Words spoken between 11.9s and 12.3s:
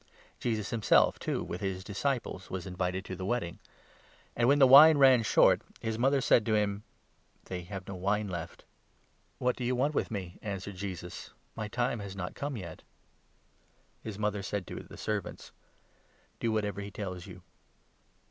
has